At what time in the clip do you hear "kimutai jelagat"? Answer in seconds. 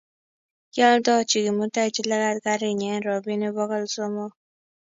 1.45-2.37